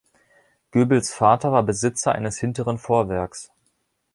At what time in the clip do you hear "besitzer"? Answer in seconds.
1.61-2.13